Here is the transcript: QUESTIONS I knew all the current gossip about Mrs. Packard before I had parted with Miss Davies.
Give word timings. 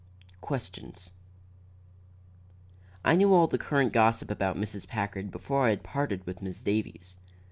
QUESTIONS 0.41 1.11
I 3.05 3.13
knew 3.15 3.31
all 3.35 3.45
the 3.45 3.59
current 3.59 3.93
gossip 3.93 4.31
about 4.31 4.57
Mrs. 4.57 4.87
Packard 4.87 5.29
before 5.29 5.67
I 5.67 5.69
had 5.69 5.83
parted 5.83 6.25
with 6.25 6.41
Miss 6.41 6.63
Davies. 6.63 7.17